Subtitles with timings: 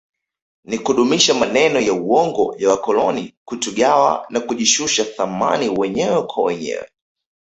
[0.65, 6.89] Ni kudumisha maneno ya uongo ya wakoloni kutugawa na kujishusha thamani wenyewe kwa wenyewe